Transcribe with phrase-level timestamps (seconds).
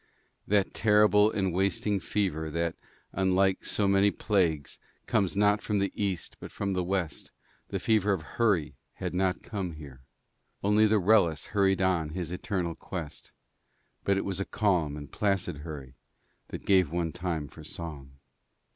[0.47, 2.75] That terrible and wasting fever that,
[3.13, 7.29] unlike so many plagues, comes not from the East but from the West,
[7.67, 10.01] the fever of hurry, had not come here
[10.63, 13.31] only the Wrellis hurried on his eternal quest,
[14.03, 15.93] but it was a calm and placid hurry
[16.47, 18.13] that gave one time for song.